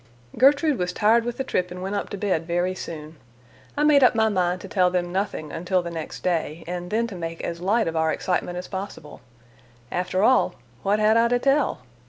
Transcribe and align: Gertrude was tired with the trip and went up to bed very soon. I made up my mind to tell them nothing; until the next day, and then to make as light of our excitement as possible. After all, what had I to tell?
Gertrude 0.35 0.79
was 0.79 0.93
tired 0.93 1.23
with 1.25 1.37
the 1.37 1.43
trip 1.43 1.69
and 1.69 1.79
went 1.79 1.93
up 1.93 2.09
to 2.09 2.17
bed 2.17 2.47
very 2.47 2.73
soon. 2.73 3.17
I 3.77 3.83
made 3.83 4.03
up 4.03 4.15
my 4.15 4.29
mind 4.29 4.59
to 4.61 4.67
tell 4.67 4.89
them 4.89 5.11
nothing; 5.11 5.51
until 5.51 5.83
the 5.83 5.91
next 5.91 6.23
day, 6.23 6.63
and 6.65 6.89
then 6.89 7.05
to 7.05 7.13
make 7.15 7.41
as 7.43 7.61
light 7.61 7.87
of 7.87 7.95
our 7.95 8.11
excitement 8.11 8.57
as 8.57 8.67
possible. 8.67 9.21
After 9.91 10.23
all, 10.23 10.55
what 10.81 10.97
had 10.97 11.17
I 11.17 11.27
to 11.27 11.37
tell? 11.37 11.81